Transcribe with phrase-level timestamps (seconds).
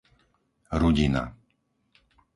[0.79, 1.23] Rudina